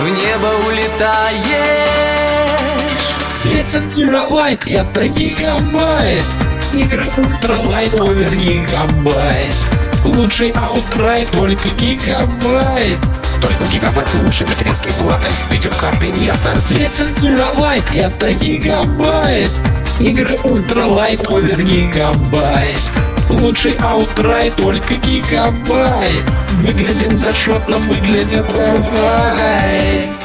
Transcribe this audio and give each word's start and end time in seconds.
в 0.00 0.08
небо 0.08 0.66
улетаешь. 0.66 1.90
Светит 3.42 3.82
гигабайт, 3.94 4.66
это 4.66 5.08
гигабайт 5.08 6.24
Игры 6.74 7.06
ultralight, 7.16 7.94
over 7.94 8.34
гигабайт 8.34 9.54
Лучший 10.04 10.50
outright, 10.50 11.30
только 11.30 11.68
гигабайт 11.70 12.98
только 13.40 13.64
гигабайт 13.72 14.06
лучше 14.22 14.46
материнской 14.46 14.92
платы 14.92 15.28
Видеокарты 15.50 16.08
не 16.08 16.28
останется 16.28 16.68
Светит 16.68 17.18
гигабайт, 17.18 17.84
это 17.94 18.34
гигабайт 18.34 19.50
Игры 19.98 20.38
ultralight, 20.44 21.26
over 21.26 21.62
гигабайт 21.62 22.78
Лучший 23.40 23.74
outright, 23.80 24.54
только 24.56 24.94
гигабайт. 24.94 26.12
Выглядит 26.62 27.16
зачетно, 27.16 27.78
выглядит 27.78 28.44
рай 28.50 30.19